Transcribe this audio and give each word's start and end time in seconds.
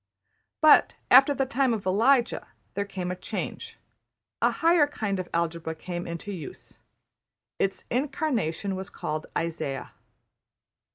But, 0.61 0.95
after 1.11 1.31
the 1.31 1.45
time 1.45 1.75
of 1.75 1.85
Elijah, 1.85 2.47
there 2.73 2.85
came 2.85 3.11
a 3.11 3.15
change. 3.15 3.77
A 4.41 4.49
higher 4.49 4.87
kind 4.87 5.19
of 5.19 5.29
algebra 5.31 5.75
came 5.75 6.07
into 6.07 6.31
use. 6.31 6.79
Its 7.59 7.85
incarnation 7.91 8.75
was 8.75 8.89
called 8.89 9.27
Isaiah. 9.37 9.91